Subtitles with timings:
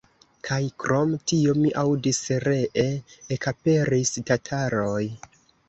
[0.47, 2.87] Kaj krom tio, mi aŭdis, ree
[3.37, 5.01] ekaperis tataroj.